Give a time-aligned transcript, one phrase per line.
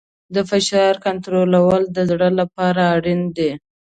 [0.35, 1.55] د فشار کنټرول
[1.95, 3.51] د زړه لپاره اړین دی.